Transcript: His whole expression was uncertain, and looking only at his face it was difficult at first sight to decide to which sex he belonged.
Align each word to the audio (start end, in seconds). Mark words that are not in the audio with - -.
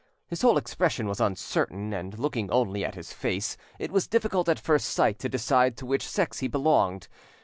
His 0.25 0.41
whole 0.41 0.57
expression 0.57 1.07
was 1.07 1.21
uncertain, 1.21 1.93
and 1.93 2.17
looking 2.17 2.49
only 2.49 2.83
at 2.83 2.95
his 2.95 3.13
face 3.13 3.55
it 3.77 3.91
was 3.91 4.07
difficult 4.07 4.49
at 4.49 4.57
first 4.59 4.87
sight 4.89 5.19
to 5.19 5.29
decide 5.29 5.77
to 5.77 5.85
which 5.85 6.07
sex 6.09 6.39
he 6.39 6.47
belonged. 6.47 7.07